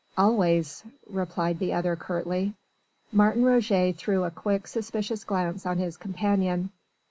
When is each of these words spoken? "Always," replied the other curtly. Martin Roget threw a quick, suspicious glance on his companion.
"Always," 0.17 0.83
replied 1.05 1.59
the 1.59 1.73
other 1.73 1.95
curtly. 1.95 2.55
Martin 3.11 3.43
Roget 3.45 3.97
threw 3.97 4.23
a 4.23 4.31
quick, 4.31 4.65
suspicious 4.65 5.23
glance 5.23 5.63
on 5.63 5.77
his 5.77 5.95
companion. 5.95 6.71